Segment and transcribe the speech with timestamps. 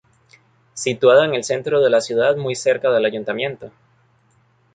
[0.73, 3.71] Situada en el centro de la ciudad, muy cerca del ayuntamiento.